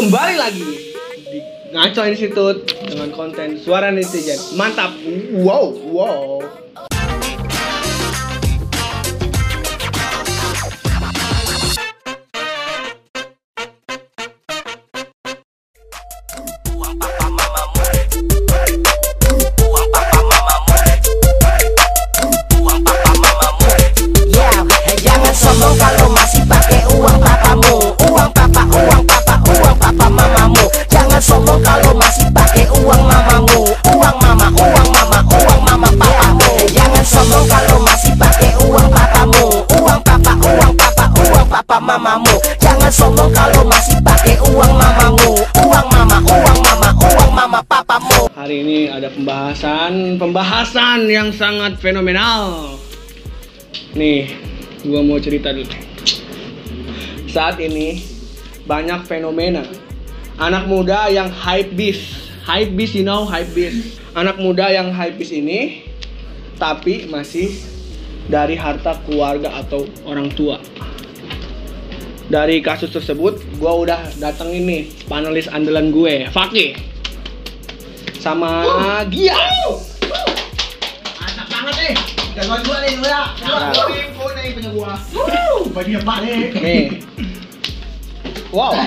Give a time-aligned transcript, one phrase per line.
[0.00, 0.64] kembali lagi
[1.28, 1.38] di
[1.76, 4.40] Ngaco Institute dengan konten suara netizen.
[4.56, 4.96] Mantap.
[5.44, 6.40] Wow, wow.
[41.82, 45.32] Mamamu Jangan sombong kalau masih pakai uang mamamu
[45.64, 52.72] Uang mama, uang mama, uang mama papamu Hari ini ada pembahasan pembahasan yang sangat fenomenal.
[53.92, 54.32] Nih,
[54.80, 55.68] gua mau cerita dulu.
[57.28, 58.00] Saat ini
[58.64, 59.60] banyak fenomena
[60.40, 62.32] anak muda yang hype beast.
[62.48, 64.00] Hype beast, you know, hype beast.
[64.16, 65.84] Anak muda yang hype beast ini
[66.56, 67.52] tapi masih
[68.28, 70.56] dari harta keluarga atau orang tua.
[72.30, 76.78] Dari kasus tersebut, gua udah datengin nih panelis andalan gue, Fakih
[78.22, 78.62] sama
[79.10, 79.34] Gia.
[81.18, 81.94] Mantap banget nih.
[82.38, 83.34] Jagoan gua nih, Nah.
[83.90, 84.94] info nih punya gua.
[85.74, 86.38] Bagi apa nih?
[86.54, 87.02] Nih.
[88.54, 88.78] Wow.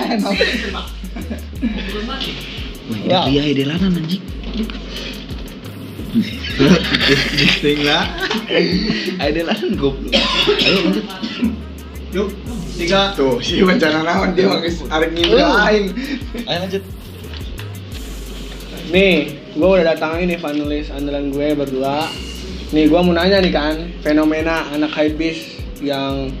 [3.04, 3.28] Wow.
[3.28, 4.24] Iya, ide lanan anjing.
[9.20, 10.16] Ide lanan goblok.
[10.64, 11.04] Ayo lanjut.
[12.14, 12.28] Yuk,
[12.74, 13.14] tiga.
[13.14, 15.94] Tuh, si bencana naon dia manggis arek ngibrain.
[16.44, 16.82] Ayo lanjut.
[18.92, 22.06] Nih, gue udah datang ini panelis andalan gue berdua.
[22.74, 26.34] Nih, gue mau nanya nih kan, fenomena anak hypebeast yang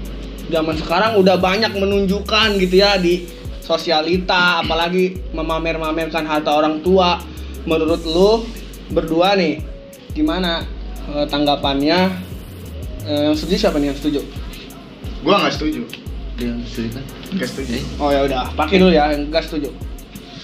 [0.50, 3.26] zaman sekarang udah banyak menunjukkan gitu ya di
[3.64, 7.22] sosialita, apalagi memamer-mamerkan harta orang tua.
[7.64, 8.44] Menurut lu
[8.92, 9.64] berdua nih,
[10.12, 10.68] gimana
[11.16, 12.12] eh, tanggapannya?
[13.08, 14.20] Eh, yang setuju siapa nih yang setuju?
[15.24, 16.03] Gua enggak setuju.
[16.34, 17.04] Dia setuju kan?
[17.30, 17.70] Enggak setuju.
[17.72, 19.70] Eh, Oh ya udah, pakai dulu ya yang gak setuju.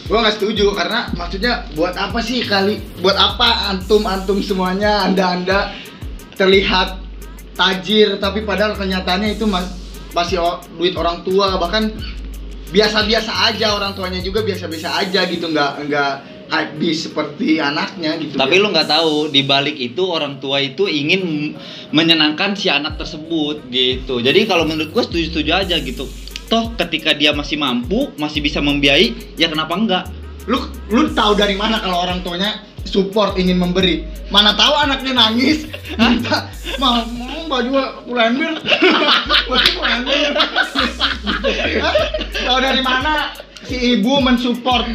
[0.06, 5.23] Gua nggak setuju karena maksudnya buat apa sih kali buat apa antum antum semuanya anda
[5.33, 5.59] anda
[6.34, 6.99] terlihat
[7.55, 9.71] tajir tapi padahal kenyataannya itu mas-
[10.11, 11.95] masih o- duit orang tua bahkan
[12.69, 16.12] biasa-biasa aja orang tuanya juga biasa-biasa aja gitu nggak nggak
[16.50, 21.55] habis seperti anaknya gitu Tapi lu nggak tahu di balik itu orang tua itu ingin
[21.94, 24.19] menyenangkan si anak tersebut gitu.
[24.19, 26.10] Jadi kalau menurut gua setuju-setuju aja gitu.
[26.50, 30.05] Toh ketika dia masih mampu, masih bisa membiayai, ya kenapa enggak?
[30.49, 30.59] lu
[30.89, 34.09] lu tahu dari mana kalau orang tuanya support ingin memberi?
[34.34, 35.69] Mana tahu anaknya nangis.
[35.94, 37.71] Minta mau mau baju
[38.06, 38.55] kulembir
[39.50, 39.78] baju
[42.47, 43.34] tahu dari mana
[43.70, 44.86] si ibu mensupport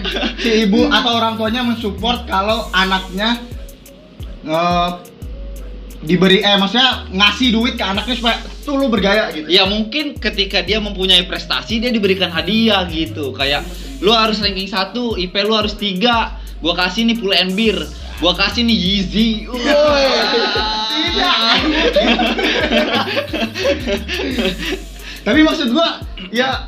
[0.44, 3.40] si ibu atau orang tuanya mensupport kalau anaknya
[4.44, 4.90] eh,
[6.04, 10.62] diberi eh maksudnya ngasih duit ke anaknya supaya tuh lu bergaya gitu Ya mungkin ketika
[10.66, 13.30] dia mempunyai prestasi dia diberikan hadiah gitu.
[13.38, 13.62] Kayak
[14.02, 14.92] lu harus ranking 1,
[15.22, 16.62] IP lu harus 3.
[16.66, 17.78] Gua kasih nih full and beer.
[18.18, 19.46] Gua kasih nih Yeezy.
[19.46, 20.06] Woi.
[25.26, 26.02] Tapi maksud gua
[26.34, 26.66] ya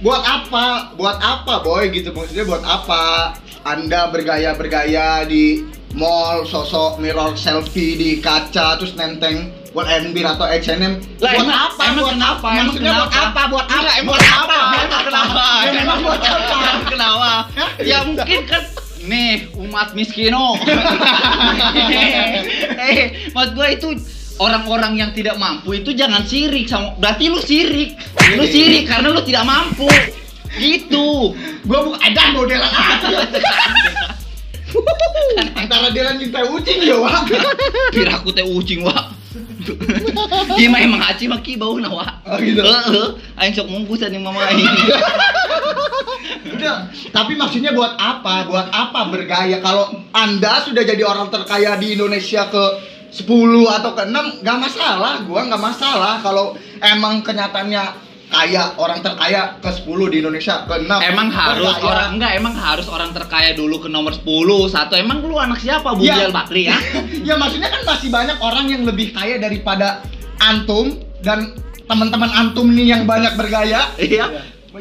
[0.00, 0.94] buat apa?
[0.94, 3.34] Buat apa, boy gitu maksudnya buat apa?
[3.64, 10.98] Anda bergaya-bergaya di mall sosok mirror selfie di kaca terus nenteng buat Enbir atau H&M
[11.18, 11.82] Lah, buat emang- apa?
[11.84, 12.34] emang buat kenapa?
[12.34, 12.48] apa?
[12.50, 13.30] Emang Maksudnya buat kenapa?
[13.30, 13.42] apa?
[13.48, 13.90] Buat apa?
[13.94, 14.58] Emang buat apa?
[14.76, 15.44] Emang kenapa?
[15.64, 16.44] Ya, memang buat apa?
[16.54, 17.30] Emang kenapa?
[17.80, 18.62] Ya mungkin kan
[19.04, 20.56] nih umat miskino.
[22.80, 23.00] eh,
[23.30, 23.88] maksud gua itu
[24.38, 27.94] orang-orang yang tidak mampu itu jangan sirik sama berarti lu sirik.
[28.34, 29.86] Lu sirik karena lu tidak mampu.
[30.54, 31.34] Gitu.
[31.66, 33.26] Gua bukan edan modelan aja.
[35.58, 37.30] Antara dia dan cinta ucing ya, Wak.
[37.94, 39.14] Piraku teh ucing wa.
[40.54, 42.06] Gimana emang aci maki bau na wa.
[42.28, 42.60] Oh, gitu.
[42.60, 43.08] Heeh.
[43.40, 44.68] Aing sok mungkusan yang mama aing.
[46.54, 48.44] Udah, tapi maksudnya buat apa?
[48.46, 49.58] Buat apa bergaya?
[49.64, 52.64] Kalau Anda sudah jadi orang terkaya di Indonesia ke
[53.14, 53.30] 10
[53.70, 55.22] atau ke 6, nggak masalah.
[55.22, 60.90] Gua nggak masalah kalau emang kenyataannya kaya, orang terkaya ke 10 di Indonesia, ke 6.
[61.14, 61.86] Emang harus bergaya.
[61.86, 64.26] orang enggak emang harus orang terkaya dulu ke nomor 10
[64.66, 66.34] satu emang lu anak siapa Budi Ya.
[66.34, 66.74] Bakri ya
[67.30, 70.02] ya maksudnya kan masih banyak orang yang lebih kaya daripada
[70.42, 71.54] antum dan
[71.86, 74.26] teman-teman antum nih yang banyak bergaya iya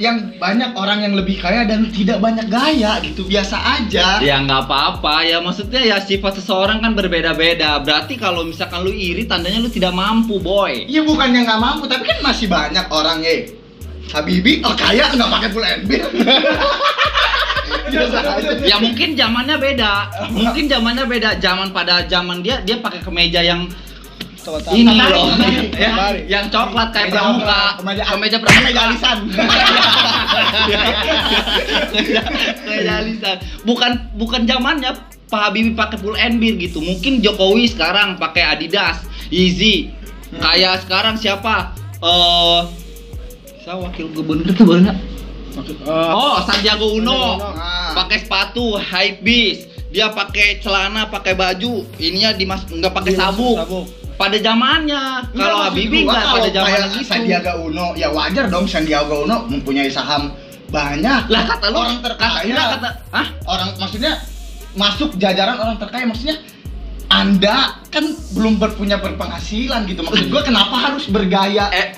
[0.01, 4.65] yang banyak orang yang lebih kaya dan tidak banyak gaya gitu biasa aja ya nggak
[4.65, 9.69] apa-apa ya maksudnya ya sifat seseorang kan berbeda-beda berarti kalau misalkan lu iri tandanya lu
[9.69, 13.45] tidak mampu boy Iya bukannya nggak mampu, tapi kan masih banyak orang ya.
[14.13, 16.05] Habibi, oh kaya nggak pakai full and beer.
[17.93, 18.51] biasa aja.
[18.65, 19.93] ya mungkin zamannya beda
[20.33, 23.69] mungkin zamannya beda zaman pada zaman dia dia pakai kemeja yang
[24.43, 25.27] Ini loh
[25.79, 25.91] ya,
[26.27, 27.79] yang coklat kayak pramuka?
[27.79, 29.17] Kemeja- kemeja pramuka kemeja alisan.
[32.59, 34.91] kemeja alisan bukan bukan zamannya
[35.27, 39.89] Pak Habibie pakai full beer gitu mungkin Jokowi sekarang pakai Adidas Yeezy
[40.35, 42.61] kayak sekarang siapa eh
[43.63, 44.67] saya wakil gubernur tuh
[45.53, 47.37] Maksud, eh, Oh, Sandiago Uno.
[47.37, 47.93] Ah.
[47.93, 49.69] Pakai sepatu high beast.
[49.93, 51.85] Dia pakai celana, pakai baju.
[52.01, 53.57] Ininya dimas nggak pakai Iya, sabuk.
[53.61, 53.85] sabuk.
[54.13, 55.03] Pada zamannya.
[55.33, 57.05] Kalau Habibie nggak pada zaman kayak.
[57.05, 60.31] Sandiaga Uno, ya wajar dong Sandiaga Uno mempunyai saham
[60.69, 61.29] banyak.
[61.29, 62.53] Lah kata lu orang terkaya.
[62.53, 63.27] Kata, kata, Hah?
[63.45, 64.13] orang maksudnya
[64.73, 66.41] masuk jajaran orang terkaya maksudnya
[67.13, 71.93] anda kan belum berpunya berpenghasilan gitu maksud gua kenapa harus bergaya Eh,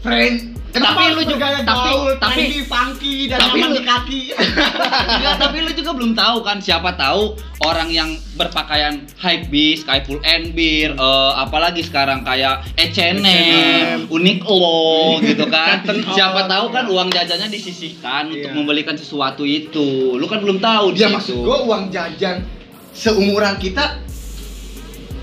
[0.00, 4.20] friend kenapa Tapi lu juga- tapi- gaul tapi- funky dan tapi lu- di kaki
[5.16, 10.04] Enggak, tapi lu juga belum tahu kan siapa tahu orang yang berpakaian high beast kayak
[10.04, 14.84] full and beer, eh, apalagi sekarang kayak H&M, Uniqlo
[15.24, 15.80] gitu kan.
[15.86, 16.92] Siapa tahu kan iya.
[16.92, 18.56] uang jajannya disisihkan untuk Iya.
[18.56, 20.14] membelikan sesuatu itu.
[20.14, 22.44] Lu kan belum tahu di ya maksud gua uang jajan
[22.92, 24.02] seumuran kita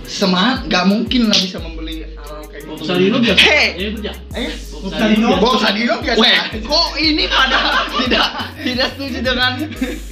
[0.04, 1.83] semangat nggak mungkin lah bisa membeli
[2.76, 3.40] hal kayak gitu Sadino biasa.
[3.40, 3.68] Hei!
[3.76, 5.28] Iya, eh Bob Sadino Sadino.
[5.40, 7.58] Bob Sadino biasa Weh, kok ini pada
[7.96, 8.28] tidak
[8.60, 9.52] tidak setuju dengan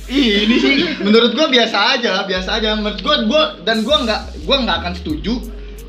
[0.08, 0.76] ini sih?
[1.00, 4.94] menurut gua biasa aja biasa aja menurut gua gua dan gua nggak gua nggak akan
[4.94, 5.34] setuju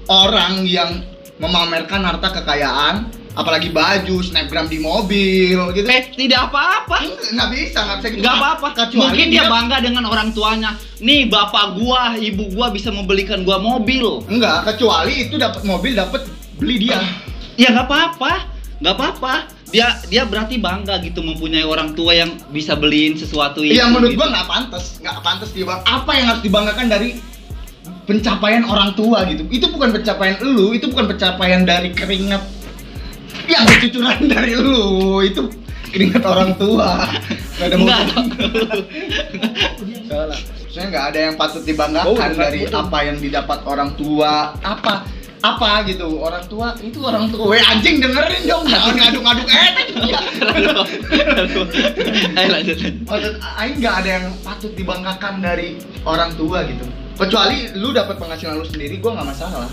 [0.09, 1.03] orang yang
[1.37, 7.01] memamerkan harta kekayaan apalagi baju snapgram di mobil gitu Eh, tidak apa-apa.
[7.33, 8.69] nggak bisa nggak bisa gitu Nggak apa-apa.
[8.77, 10.71] Kecuali Mungkin dia bangga dengan orang tuanya.
[11.01, 14.21] Nih, bapak gua, ibu gua bisa membelikan gua mobil.
[14.29, 16.29] enggak kecuali itu dapat mobil dapat
[16.63, 17.03] beli dia
[17.53, 18.33] Ya nggak apa-apa.
[18.81, 19.35] Nggak apa-apa.
[19.69, 23.61] Dia dia berarti bangga gitu mempunyai orang tua yang bisa beliin sesuatu.
[23.61, 24.21] Iya menurut gitu.
[24.21, 27.09] gua nggak pantas nggak pantas dia bang apa yang harus dibanggakan dari
[28.03, 32.43] pencapaian orang tua gitu itu bukan pencapaian lu itu bukan pencapaian dari keringat
[33.47, 34.83] yang bercucuran dari lu
[35.23, 35.43] itu
[35.89, 37.07] keringat orang tua
[37.61, 38.01] nggak ada Enggak.
[40.09, 40.39] salah.
[40.63, 42.81] Maksudnya nggak ada yang patut dibanggakan Oh, udah, dari udah.
[42.81, 45.05] apa yang didapat orang tua apa
[45.43, 49.71] apa gitu orang tua itu orang tua Weh anjing dengerin dong jangan ngaduk-ngaduk eh.
[52.39, 52.77] Ayo lanjut.
[53.07, 56.85] maksud Aing nggak ada yang patut dibanggakan dari orang tua gitu.
[57.19, 59.69] Kecuali lu dapat penghasilan lu sendiri gua nggak masalah.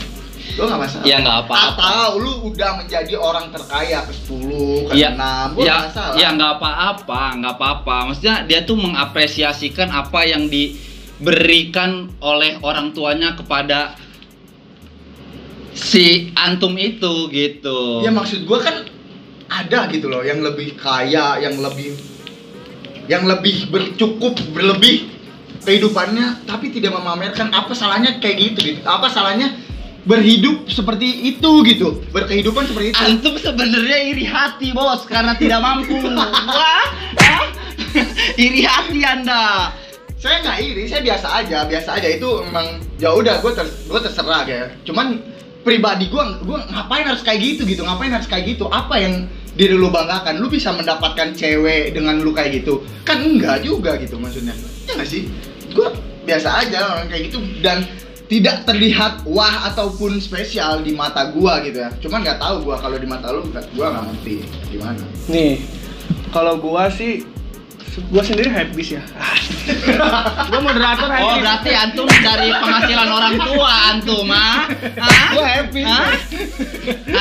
[0.57, 1.03] Gua nggak masalah.
[1.07, 1.81] Ya, nggak apa-apa.
[1.81, 6.15] atau lu udah menjadi orang terkaya ke 10 ke Ya, 6 gua ya, nggak masalah.
[6.17, 7.95] ya nggak apa-apa, nggak apa-apa.
[8.11, 13.95] Maksudnya dia tuh mengapresiasikan apa yang diberikan oleh orang tuanya kepada
[15.79, 18.03] si antum itu gitu.
[18.03, 18.85] Ya maksud gua kan
[19.49, 21.95] ada gitu loh yang lebih kaya, yang lebih
[23.09, 25.09] yang lebih bercukup, berlebih
[25.65, 28.79] kehidupannya tapi tidak memamerkan apa salahnya kayak gitu gitu.
[28.85, 29.55] Apa salahnya
[30.05, 32.03] berhidup seperti itu gitu.
[32.13, 33.01] Berkehidupan seperti itu.
[33.01, 35.95] Antum sebenarnya iri hati bos karena tidak mampu.
[36.05, 36.87] Wah, ah?
[38.45, 39.73] iri hati anda.
[40.19, 44.03] Saya nggak iri, saya biasa aja, biasa aja itu emang ya udah gua ter, gua
[44.03, 44.67] terserah ya.
[44.83, 48.67] Cuman pribadi gua gua ngapain harus kayak gitu gitu ngapain harus kayak gitu?
[48.71, 50.39] Apa yang diri lu banggakan?
[50.39, 52.85] Lu bisa mendapatkan cewek dengan lu kayak gitu?
[53.03, 54.55] Kan enggak juga gitu maksudnya.
[54.87, 55.27] Ya nggak sih?
[55.75, 57.85] Gua biasa aja orang kayak gitu dan
[58.29, 61.89] tidak terlihat wah ataupun spesial di mata gua gitu ya.
[61.97, 64.35] Cuman nggak tahu gua kalau di mata lu gua nggak ngerti
[64.69, 65.03] gimana.
[65.27, 65.65] Nih,
[66.29, 67.25] kalau gua sih
[68.09, 69.03] gua sendiri habis ya.
[70.49, 71.41] gua moderator Oh habis.
[71.43, 74.65] berarti antum dari penghasilan orang tua antum ah?
[74.97, 75.27] Hah?
[75.35, 75.81] Gua happy.
[75.83, 76.07] Hah?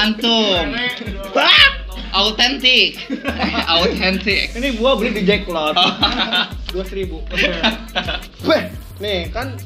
[0.06, 0.64] Antum
[2.08, 2.96] autentik
[3.76, 5.76] autentik Ini gua beli di Jacklot.
[6.72, 7.24] Dua seribu.
[8.44, 8.62] Weh,
[9.00, 9.56] nih kan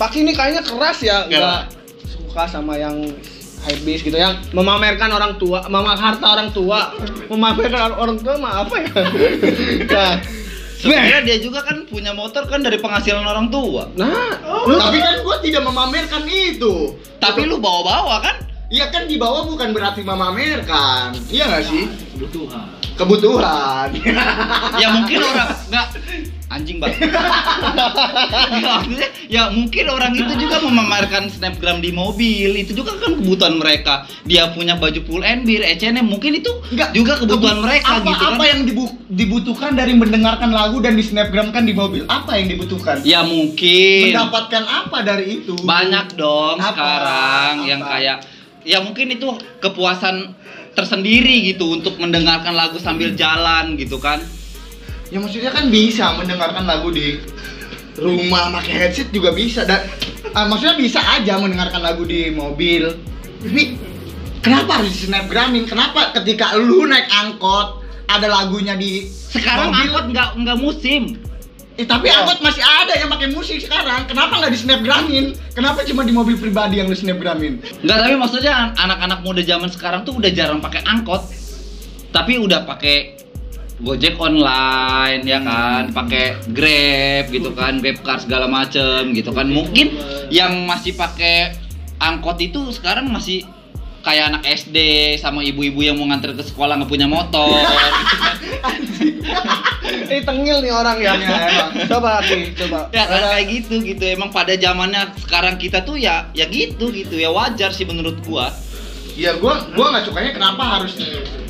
[0.00, 1.68] Paki ini kayaknya keras ya, nggak
[2.08, 3.04] suka sama yang
[3.64, 6.92] habis gitu yang memamerkan orang tua, mama harta orang tua,
[7.32, 8.92] memamerkan orang tua mah apa ya?
[9.96, 10.14] nah,
[10.84, 13.88] Sebenarnya dia juga kan punya motor kan dari penghasilan orang tua.
[13.96, 14.36] nah,
[14.68, 18.36] lu tapi kan gua tidak memamerkan itu Tapi lu bawa-bawa kan?
[18.66, 22.66] Iya kan di bawah bukan berarti memamerkan iya nggak sih Kebutuhan.
[22.94, 23.88] kebutuhan
[24.82, 25.86] Ya mungkin orang nggak
[26.46, 26.94] anjing bang.
[28.54, 28.74] ya,
[29.26, 34.06] ya mungkin orang itu juga memamerkan snapgram di mobil itu juga kan kebutuhan mereka.
[34.22, 38.06] Dia punya baju full and beer, H&M mungkin itu Enggak, juga kebutuhan kebu- mereka apa,
[38.06, 38.32] gitu kan.
[38.32, 42.06] Apa yang dibu- dibutuhkan dari mendengarkan lagu dan di snapgramkan di mobil?
[42.06, 43.02] Apa yang dibutuhkan?
[43.02, 45.58] Ya mungkin Mendapatkan apa dari itu?
[45.58, 46.70] banyak dong Apa?
[46.70, 47.90] sekarang yang Apa?
[47.90, 48.16] kayak
[48.64, 49.28] ya mungkin itu
[49.60, 50.34] kepuasan
[50.74, 54.18] tersendiri gitu untuk mendengarkan lagu sambil jalan gitu kan.
[55.12, 57.20] Ya maksudnya kan bisa mendengarkan lagu di
[57.94, 59.62] rumah pakai headset juga bisa.
[59.62, 59.78] Dan
[60.34, 62.90] ah, maksudnya bisa aja mendengarkan lagu di mobil.
[63.44, 63.62] Ini
[64.42, 70.04] kenapa harus di snapgramin kenapa ketika lu naik angkot ada lagunya di Sekarang mobil, angkot
[70.10, 71.02] nggak nggak musim.
[71.74, 76.02] Eh, tapi angkot masih ada yang pakai musik sekarang kenapa nggak di snapgramin kenapa cuma
[76.02, 80.14] di mobil pribadi yang lu snapgramin Nggak tapi maksudnya an- anak-anak muda zaman sekarang tuh
[80.14, 81.22] udah jarang pakai angkot.
[82.08, 83.18] Tapi udah pakai
[83.74, 89.50] Gojek online ya kan, pakai Grab gitu kan, Grabcar segala macem gitu kan.
[89.50, 89.98] Mungkin
[90.30, 91.58] yang masih pakai
[91.98, 93.42] angkot itu sekarang masih
[94.00, 94.78] kayak anak SD
[95.18, 97.50] sama ibu-ibu yang mau nganter ke sekolah nggak punya motor
[97.98, 98.38] gitu kan.
[100.04, 101.12] Ini tengil nih orang ya.
[101.16, 101.70] Iya, emang.
[101.88, 102.88] Coba Ki, coba.
[102.92, 107.16] ya kan kayak gitu gitu emang pada zamannya sekarang kita tuh ya ya gitu gitu
[107.16, 108.52] ya wajar sih menurut gua
[109.14, 110.94] ya gua gua nggak sukanya kenapa harus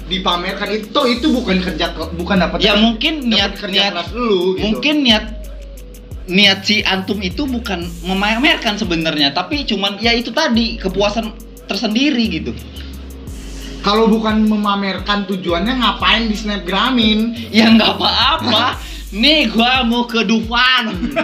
[0.05, 4.61] dipamerkan itu itu bukan kerja bukan dapat ya mungkin niat kerja niat keras lu gitu.
[4.69, 5.25] mungkin niat
[6.29, 11.33] niat si antum itu bukan memamerkan sebenarnya tapi cuman ya itu tadi kepuasan
[11.65, 12.53] tersendiri gitu
[13.85, 18.81] kalau bukan memamerkan tujuannya ngapain di snapgramin ya nggak apa-apa.
[19.15, 21.15] Nih gua mau ke Dufan.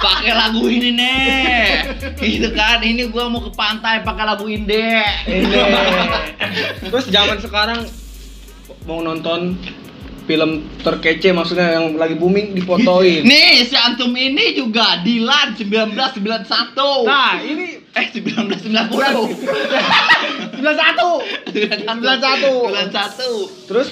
[0.00, 1.62] Pakai lagu ini nih
[2.18, 2.82] gitu kan?
[2.82, 5.04] Ini gua mau ke pantai pakai lagu inde.
[5.28, 5.54] Ini.
[6.90, 7.86] Terus zaman sekarang
[8.88, 9.60] mau nonton
[10.30, 13.26] film terkece maksudnya yang lagi booming difotoin.
[13.30, 16.46] nih si antum ini juga Dilan 1991
[17.02, 21.50] Nah, ini eh 1990 91.
[21.50, 23.88] 91 Terus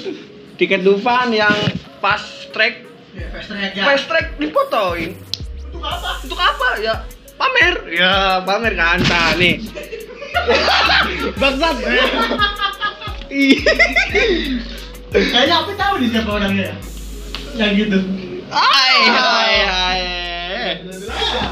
[0.55, 1.51] tiket Dufan yang
[1.99, 2.23] pas
[2.55, 2.87] track
[3.83, 5.19] fast track difotoin.
[5.75, 6.23] Untuk apa?
[6.23, 6.79] Untuk apa?
[6.79, 7.03] Ya
[7.35, 7.75] pamer.
[7.91, 9.03] Ya pamer kan.
[9.03, 9.59] Nah, nih.
[11.43, 11.75] Bangsat.
[15.09, 16.77] Kayaknya apa tahu nih siapa orangnya ya?
[17.57, 17.99] Yang gitu.
[18.53, 20.01] Hai hai hai.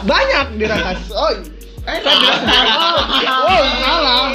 [0.04, 1.00] Banyak dirakas.
[1.12, 1.32] Oh,
[1.88, 2.52] eh saya dirakas.
[2.76, 4.28] Oh, oh, salah.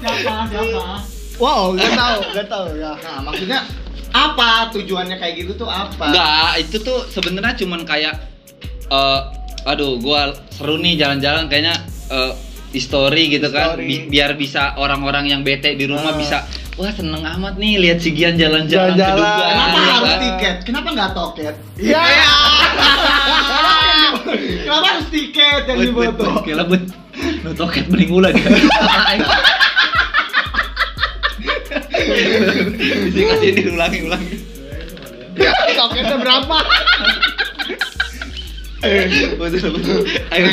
[0.00, 0.96] siapa siapa
[1.40, 2.92] Wow, gak tahu, gak tahu ya.
[3.02, 3.66] nah maksudnya
[4.12, 6.12] apa tujuannya kayak gitu tuh apa?
[6.12, 8.14] Enggak, itu tuh sebenarnya cuman kayak
[8.92, 9.20] eh
[9.66, 11.52] aduh gua seru nih jalan-jalan.
[11.52, 11.74] Kayaknya
[12.72, 13.76] eh history gitu kan.
[13.76, 16.16] Bi- biar bisa orang-orang yang bete di rumah Ah.
[16.16, 16.38] bisa
[16.72, 19.20] wah seneng amat nih lihat si Gian jalan-jalan ke Jalan-jalan.
[19.20, 20.18] Dubai kenapa ya harus kan?
[20.18, 22.00] tiket kenapa nggak toket Ya.
[24.64, 26.88] kenapa harus tiket yang Buat- buat- difoto buat-
[27.38, 28.48] no toket mending ulah dia.
[33.04, 34.36] Bisa kasih diulangi ulangi.
[35.72, 36.56] Toketnya berapa?
[38.82, 40.00] Betul betul.
[40.34, 40.46] Ayo.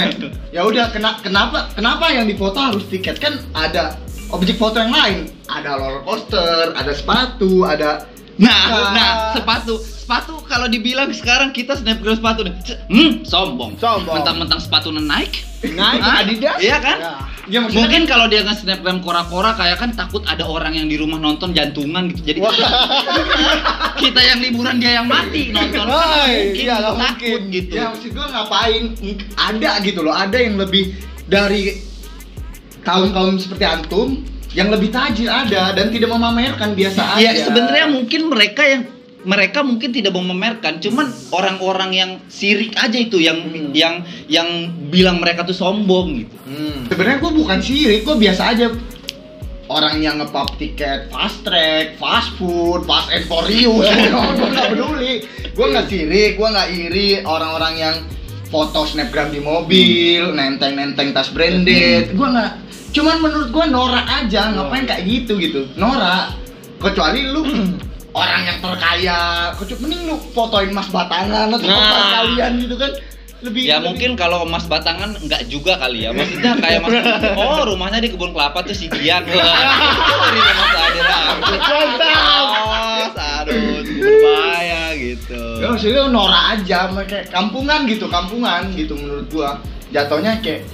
[0.53, 3.97] Ya udah kena, kenapa kenapa yang difoto harus tiket kan ada
[4.29, 8.05] objek foto yang lain ada roller coaster ada sepatu ada
[8.39, 8.89] Nah, Nah.
[8.95, 12.55] nah, sepatu, sepatu kalau dibilang sekarang kita snapgram sepatu nih,
[12.87, 13.75] hmm, sombong.
[13.75, 14.15] Sombong.
[14.15, 14.95] Mentang-mentang sepatu.
[14.95, 15.43] Nike,
[15.75, 16.23] Hah?
[16.23, 16.55] Adidas.
[16.63, 16.97] Iya kan?
[17.03, 17.13] Ya.
[17.49, 20.95] Ya maksudnya Mungkin kalau dia nge snapgram kora-kora kayak kan takut ada orang yang di
[20.95, 22.21] rumah nonton jantungan gitu.
[22.23, 22.39] Jadi
[23.99, 25.83] kita yang liburan dia yang mati nonton.
[25.83, 27.39] Kan Woi, mungkin iya, takut mungkin.
[27.49, 27.73] gitu.
[27.73, 28.83] ya maksud gua ngapain
[29.35, 30.93] ada gitu loh ada yang lebih
[31.25, 31.81] dari
[32.85, 37.85] kaum kaum seperti antum yang lebih tajir ada dan tidak memamerkan biasa Ya aja sebenarnya
[37.89, 38.81] mungkin mereka yang
[39.27, 43.75] mereka mungkin tidak mau memamerkan, cuman orang-orang yang sirik aja itu yang Hmm.
[43.75, 43.95] yang
[44.31, 44.47] yang
[44.87, 46.35] bilang mereka tuh sombong gitu.
[46.47, 46.87] Hmm.
[46.87, 48.71] Sebenarnya gue bukan sirik, gue biasa aja
[49.69, 53.85] orang yang ngepop tiket fast track, fast food, fast and furious,
[54.39, 55.13] gue nggak peduli.
[55.51, 57.95] Gue nggak sirik, gue nggak iri orang-orang yang
[58.49, 62.15] foto snapgram di mobil, nenteng-nenteng tas branded.
[62.15, 62.51] Gue nggak.
[62.95, 66.33] Cuman menurut gue norak aja, ngapain kayak gitu gitu, norak.
[66.81, 67.43] Kecuali lu
[68.19, 69.19] orang yang terkaya,
[69.53, 71.79] kecuali mending lu fotoin mas batangan atau Nah.
[71.79, 72.91] apa kalian gitu kan.
[73.39, 76.11] Lebih Ya lebih- mungkin kalau Mas Batangan enggak juga kali ya.
[76.11, 76.91] Maksudnya kayak Mas
[77.39, 79.23] Oh, rumahnya di kebun kelapa tuh si Dian.
[79.23, 79.31] Wah,
[80.11, 81.01] Sorry Mas Ade
[82.59, 85.39] Oh, aduh, berbahaya gitu.
[85.57, 89.55] Ya maksudnya norak aja, kayak kampungan gitu, kampungan gitu menurut gua.
[89.89, 90.67] Jatuhnya kayak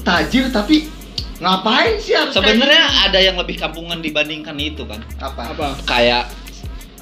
[0.00, 0.92] tajir tapi
[1.38, 5.00] ngapain sih Sebenarnya ada yang lebih kampungan dibandingkan itu kan.
[5.16, 5.56] apa?
[5.56, 5.66] Apa?
[5.82, 6.28] Kayak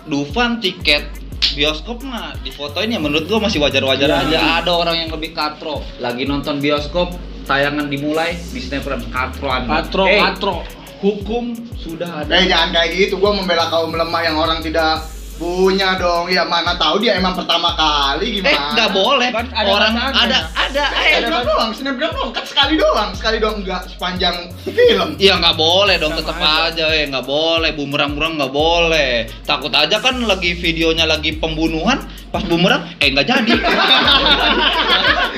[0.09, 1.05] Dufan tiket
[1.51, 4.19] bioskop mah difotoin ya menurut gua masih wajar-wajar Iya.
[4.23, 4.39] aja.
[4.59, 7.13] Ada orang yang lebih katro, lagi nonton bioskop,
[7.45, 9.69] tayangan dimulai di snapgram katro Anda.
[9.81, 10.55] Katro, Eh, katro.
[10.99, 12.31] hukum sudah ada.
[12.33, 15.03] Eh jangan kayak gitu, gua membela kaum lemah yang orang tidak
[15.39, 18.75] Punya dong, ya mana tahu dia emang pertama kali Eh, gimana?
[18.75, 19.31] nggak boleh.
[19.31, 20.19] Kan ada Orang batasannya.
[20.19, 25.15] ada ada eh, Snapgram doang, snapgram doang, kan sekali doang, sekali doang enggak sepanjang film.
[25.17, 26.67] Iya nggak boleh dong, Sama tetap aja.
[26.69, 27.71] aja ya nggak boleh.
[27.73, 29.13] Bumerang-bumerang nggak boleh.
[29.45, 33.53] Takut aja kan lagi videonya lagi pembunuhan, pas bumerang eh nggak jadi.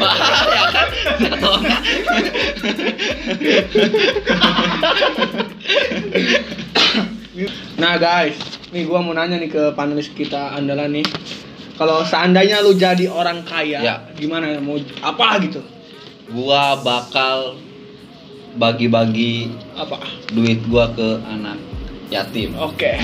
[0.00, 0.88] Bahaya kan?
[1.20, 1.76] Jatuhnya.
[7.76, 8.36] Nah guys,
[8.70, 11.06] nih gua mau nanya nih ke panelis kita andalan nih.
[11.74, 13.94] Kalau seandainya lu jadi orang kaya, Ya.
[14.12, 15.64] gimana mau apa gitu?
[16.28, 17.56] Gua bakal
[18.52, 19.96] bagi-bagi Apa?
[20.30, 21.56] duit gua ke anak
[22.08, 22.52] yatim.
[22.54, 23.00] Oke.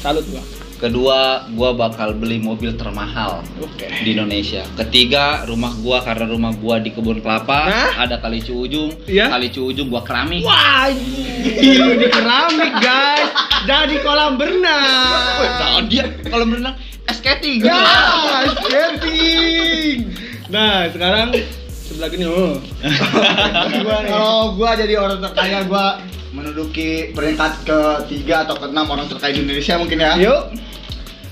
[0.00, 0.42] Salut gua.
[0.74, 3.86] Kedua, gua bakal beli mobil termahal Oke.
[4.02, 4.66] di Indonesia.
[4.74, 8.04] Ketiga, rumah gua karena rumah gua di kebun kelapa, Hah?
[8.04, 8.90] ada kali Ciujung.
[9.06, 9.30] Iya?
[9.30, 10.42] Kali Ciujung gua keramik.
[10.42, 13.30] Wah, ini keramik guys.
[13.64, 15.40] Jadi kolam berenang.
[15.40, 16.76] Jangan dia kalau berenang
[17.08, 17.64] es skating.
[17.64, 17.80] Ya,
[18.60, 20.12] skating.
[20.52, 21.32] Nah, sekarang
[21.70, 22.60] sebelah gini oh.
[24.10, 26.02] Kalau gua jadi orang terkaya, gua
[26.34, 30.12] menduduki peringkat ketiga atau keenam orang terkaya di Indonesia mungkin ya.
[30.18, 30.42] Yuk,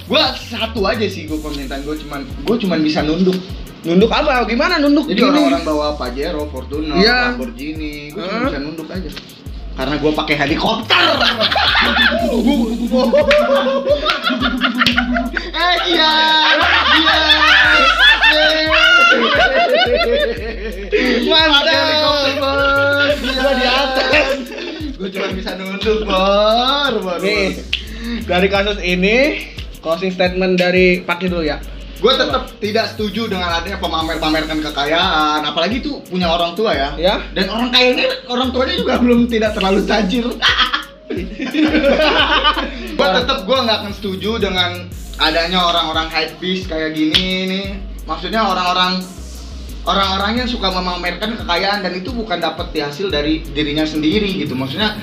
[0.06, 3.37] Gua satu aja sih gua permintaan gua cuman gua cuman bisa nunduk.
[3.82, 4.47] nunduk apa?
[4.47, 7.35] Gimana nunduk Jadi orang-orang bawa Pajero, Fortuner, Iya.
[7.35, 9.11] Lamborghini, gua cuma bisa nunduk aja.
[9.73, 11.02] Karena gua pakai helikopter.
[25.52, 26.92] bisa nunduk, Bor.
[27.04, 27.61] Bor, Nih,
[28.25, 29.16] dari kasus ini
[29.85, 31.61] closing statement dari Pak dulu ya.
[32.02, 36.97] Gue tetap tidak setuju dengan adanya pemamer-pamerkan kekayaan, apalagi itu punya orang tua ya.
[36.99, 37.23] Ya.
[37.30, 40.26] Dan orang kaya ini orang tuanya juga belum tidak terlalu tajir.
[42.97, 44.88] gue tetap gue nggak akan setuju dengan
[45.21, 47.66] adanya orang-orang hype beast kayak gini nih.
[48.09, 48.99] Maksudnya orang-orang
[49.87, 54.59] orang-orang yang suka memamerkan kekayaan dan itu bukan dapat hasil dari dirinya sendiri gitu.
[54.59, 54.99] Maksudnya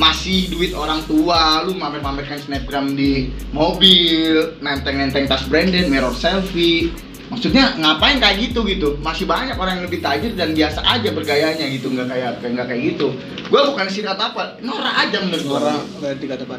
[0.00, 6.92] masih duit orang tua, lu mamer-mamerkan snapgram di mobil, nenteng-nenteng tas branded, mirror selfie.
[7.32, 9.00] Maksudnya ngapain kayak gitu gitu?
[9.00, 12.82] Masih banyak orang yang lebih tajir dan biasa aja bergayanya gitu, nggak kayak nggak kayak
[12.92, 13.16] gitu.
[13.48, 15.58] Gua bukan sirat apa, norak aja menurut gua.
[15.64, 16.58] Orang berarti kata Pak.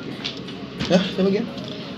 [0.90, 1.44] Ya.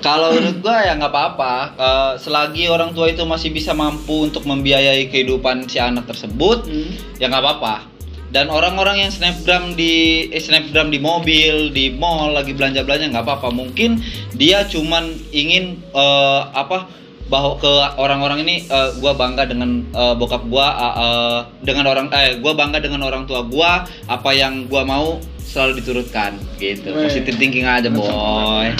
[0.03, 1.53] Kalau menurut gua ya nggak apa-apa.
[1.79, 6.91] Eh, selagi orang tua itu masih bisa mampu untuk membiayai kehidupan si anak tersebut, Hmm.
[7.15, 7.94] ya nggak apa-apa.
[8.35, 13.47] Dan orang-orang yang snapgram di eh, snapgram di mobil, di mall lagi belanja-belanja nggak apa-apa.
[13.47, 14.03] Mungkin
[14.35, 16.91] dia cuman ingin eh, apa
[17.31, 22.11] bahwa ke orang-orang ini eh, gua bangga dengan eh, bokap gua eh, eh, dengan orang
[22.11, 26.91] eh gua bangga dengan orang tua gua apa yang gua mau selalu diturutkan gitu.
[26.91, 27.07] Weh.
[27.07, 28.75] Positive thinking aja, boy.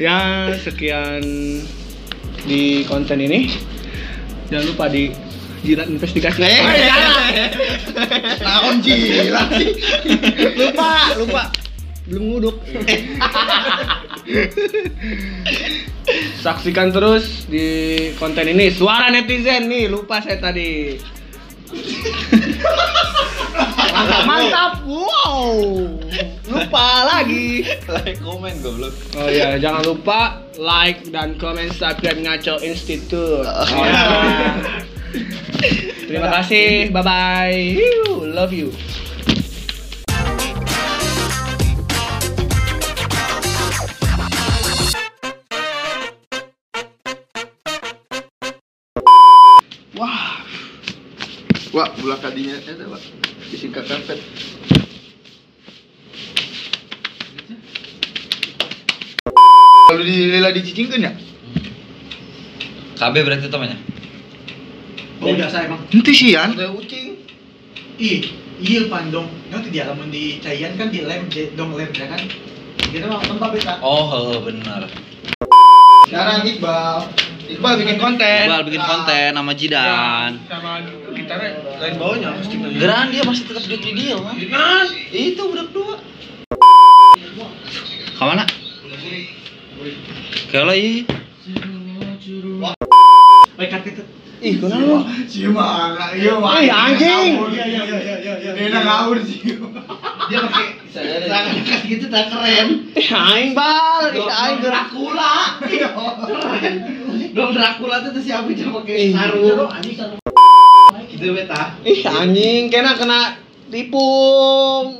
[0.00, 1.20] Ya, sekian
[2.48, 3.52] di konten ini.
[4.48, 5.12] Jangan lupa di
[5.62, 6.42] jilat investigasi.
[6.42, 7.32] Eh, jangan.
[8.42, 9.70] Naon jilat sih?
[10.58, 11.42] lupa, lupa.
[12.10, 12.56] Belum nguduk.
[16.42, 17.66] Saksikan terus di
[18.18, 20.98] konten ini suara netizen nih, lupa saya tadi.
[23.94, 24.72] mantap, mantap.
[24.84, 25.46] Wow.
[26.50, 27.64] Lupa lagi.
[27.88, 33.46] like komen goblok Oh iya, jangan lupa like dan komen subscribe Ngaco Institute.
[33.46, 34.04] Oh, Ya.
[35.62, 37.78] Terima kasih, bye bye.
[38.34, 38.74] Love you.
[49.94, 50.42] Wah,
[51.70, 53.02] Wah, bola kadinya ada, Pak.
[53.54, 54.18] Disingkat karpet.
[59.86, 61.12] Kalau di Lila dicicingkeun ya?
[62.98, 64.01] KB berarti namanya
[65.22, 65.80] Oh biasa emang.
[65.94, 66.50] Henteu sih ya.
[66.50, 67.14] Ada ucing.
[68.02, 68.26] Ih,
[68.58, 69.30] iya pandong.
[69.54, 72.20] Nanti dia lamun di cayan kan di lem, dong lem ya kan.
[72.92, 73.74] Kita mah tempat beta.
[73.80, 74.84] oh heeh, benar
[76.10, 77.08] Sekarang Iqbal.
[77.48, 78.44] Iqbal bikin konten.
[78.50, 80.70] Iqbal bikin konten sama Jidan sama
[81.14, 82.56] gitarnya lain bawahnya pasti.
[82.58, 85.94] Geran dia masih tetap di di dia kan Nah, itu udah dua
[88.12, 88.44] ke mana
[90.52, 91.02] kalau iya
[93.52, 94.04] Baik kata itu.
[94.42, 95.06] Ih kenapa
[95.54, 96.04] mana?
[96.18, 96.58] Iya, mah.
[96.58, 97.32] Eh, anjing.
[97.54, 98.50] Iya iya iya iya iya.
[98.58, 99.38] Dia udah ngawur sih.
[100.26, 100.66] Dia pakai
[101.30, 102.68] tangan kasih gitu tak keren.
[102.98, 104.58] Eh, aing bal, ih aing.
[104.58, 105.62] Dracula.
[105.62, 106.74] Keren.
[107.32, 109.70] Dong Dracula itu siapa yang pakai Ih, sarung.
[109.70, 109.96] Anjing.
[111.06, 111.62] Gitu beta.
[111.86, 113.38] Ih anjing, kena kena
[113.70, 114.98] tipung.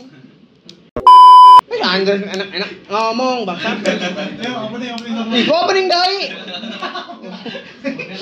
[1.73, 3.81] Eh anjir enak-enak ngomong bangsat.
[3.83, 4.93] Nih, apa nih?
[5.35, 6.17] Ih, opening dai.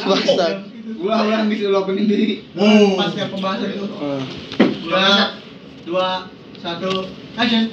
[0.08, 0.79] Bangsat.
[0.80, 2.40] Gua ulang di solo opening di.
[2.56, 2.96] Wow.
[2.96, 3.84] Pas ya pembahasan itu.
[3.84, 4.22] Eh.
[4.80, 5.06] Dua,
[5.84, 6.08] dua,
[6.60, 7.04] satu,
[7.36, 7.68] action.